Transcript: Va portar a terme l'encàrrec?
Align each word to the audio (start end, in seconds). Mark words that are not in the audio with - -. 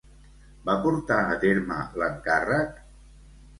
Va 0.69 0.75
portar 0.85 1.19
a 1.35 1.37
terme 1.45 1.79
l'encàrrec? 2.05 2.83